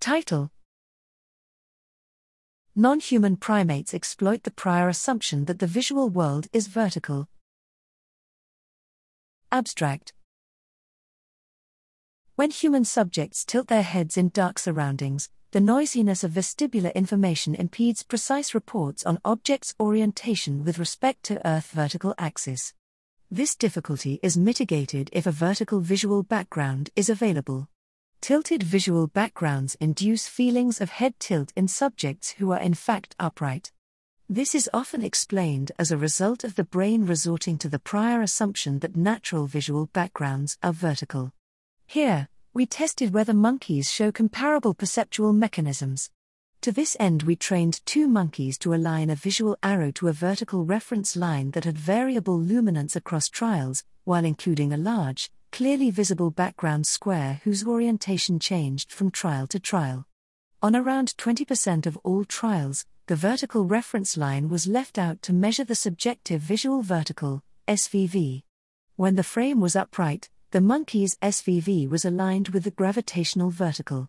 Title 0.00 0.52
Non 2.76 3.00
human 3.00 3.36
primates 3.36 3.92
exploit 3.92 4.44
the 4.44 4.52
prior 4.52 4.88
assumption 4.88 5.46
that 5.46 5.58
the 5.58 5.66
visual 5.66 6.08
world 6.08 6.46
is 6.52 6.68
vertical. 6.68 7.28
Abstract 9.50 10.12
When 12.36 12.52
human 12.52 12.84
subjects 12.84 13.44
tilt 13.44 13.66
their 13.66 13.82
heads 13.82 14.16
in 14.16 14.28
dark 14.28 14.60
surroundings, 14.60 15.30
the 15.50 15.60
noisiness 15.60 16.22
of 16.22 16.30
vestibular 16.30 16.94
information 16.94 17.56
impedes 17.56 18.04
precise 18.04 18.54
reports 18.54 19.04
on 19.04 19.18
objects' 19.24 19.74
orientation 19.80 20.64
with 20.64 20.78
respect 20.78 21.24
to 21.24 21.44
Earth 21.44 21.72
vertical 21.72 22.14
axis. 22.18 22.72
This 23.30 23.56
difficulty 23.56 24.20
is 24.22 24.36
mitigated 24.36 25.10
if 25.12 25.26
a 25.26 25.32
vertical 25.32 25.80
visual 25.80 26.22
background 26.22 26.90
is 26.94 27.10
available. 27.10 27.68
Tilted 28.20 28.62
visual 28.62 29.06
backgrounds 29.06 29.76
induce 29.80 30.26
feelings 30.28 30.80
of 30.80 30.90
head 30.90 31.18
tilt 31.18 31.52
in 31.56 31.68
subjects 31.68 32.32
who 32.32 32.50
are 32.50 32.60
in 32.60 32.74
fact 32.74 33.14
upright. 33.18 33.72
This 34.28 34.54
is 34.54 34.68
often 34.74 35.02
explained 35.02 35.72
as 35.78 35.90
a 35.90 35.96
result 35.96 36.44
of 36.44 36.56
the 36.56 36.64
brain 36.64 37.06
resorting 37.06 37.56
to 37.58 37.68
the 37.68 37.78
prior 37.78 38.20
assumption 38.20 38.80
that 38.80 38.96
natural 38.96 39.46
visual 39.46 39.86
backgrounds 39.86 40.58
are 40.62 40.72
vertical. 40.72 41.32
Here, 41.86 42.28
we 42.52 42.66
tested 42.66 43.14
whether 43.14 43.32
monkeys 43.32 43.90
show 43.90 44.12
comparable 44.12 44.74
perceptual 44.74 45.32
mechanisms. 45.32 46.10
To 46.62 46.72
this 46.72 46.96
end, 46.98 47.22
we 47.22 47.36
trained 47.36 47.86
two 47.86 48.08
monkeys 48.08 48.58
to 48.58 48.74
align 48.74 49.10
a 49.10 49.14
visual 49.14 49.56
arrow 49.62 49.92
to 49.92 50.08
a 50.08 50.12
vertical 50.12 50.64
reference 50.64 51.16
line 51.16 51.52
that 51.52 51.64
had 51.64 51.78
variable 51.78 52.38
luminance 52.38 52.96
across 52.96 53.28
trials, 53.28 53.84
while 54.04 54.24
including 54.24 54.72
a 54.72 54.76
large, 54.76 55.30
clearly 55.50 55.90
visible 55.90 56.30
background 56.30 56.86
square 56.86 57.40
whose 57.44 57.64
orientation 57.64 58.38
changed 58.38 58.92
from 58.92 59.10
trial 59.10 59.46
to 59.46 59.58
trial. 59.58 60.06
On 60.62 60.74
around 60.74 61.14
20% 61.16 61.86
of 61.86 61.96
all 61.98 62.24
trials, 62.24 62.84
the 63.06 63.16
vertical 63.16 63.64
reference 63.64 64.16
line 64.16 64.48
was 64.48 64.66
left 64.66 64.98
out 64.98 65.22
to 65.22 65.32
measure 65.32 65.64
the 65.64 65.74
subjective 65.74 66.40
visual 66.40 66.82
vertical, 66.82 67.42
SVV. 67.66 68.42
When 68.96 69.14
the 69.14 69.22
frame 69.22 69.60
was 69.60 69.76
upright, 69.76 70.30
the 70.50 70.60
monkey's 70.60 71.16
SVV 71.16 71.88
was 71.88 72.04
aligned 72.04 72.48
with 72.48 72.64
the 72.64 72.70
gravitational 72.70 73.50
vertical. 73.50 74.08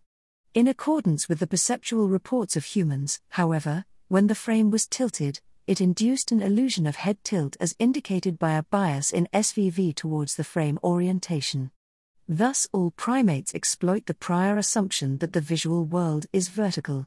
In 0.54 0.68
accordance 0.68 1.30
with 1.30 1.40
the 1.40 1.48
perceptual 1.48 2.08
reports 2.08 2.56
of 2.56 2.66
humans, 2.66 3.22
however, 3.30 3.86
when 4.08 4.28
the 4.28 4.36
frame 4.36 4.72
was 4.72 4.88
tilted, 4.88 5.42
it 5.70 5.80
induced 5.80 6.32
an 6.32 6.42
illusion 6.42 6.88
of 6.88 6.96
head 6.96 7.24
tilt 7.24 7.56
as 7.60 7.76
indicated 7.78 8.40
by 8.40 8.54
a 8.54 8.64
bias 8.64 9.12
in 9.12 9.28
SVV 9.32 9.94
towards 9.94 10.36
the 10.36 10.44
frame 10.44 10.80
orientation. 10.84 11.70
Thus, 12.28 12.68
all 12.74 12.90
primates 12.90 13.54
exploit 13.54 14.08
the 14.08 14.16
prior 14.16 14.58
assumption 14.58 15.20
that 15.20 15.34
the 15.34 15.42
visual 15.42 15.86
world 15.86 16.26
is 16.34 16.48
vertical. 16.48 17.06